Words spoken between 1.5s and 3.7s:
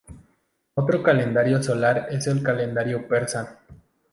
solar es el calendario persa.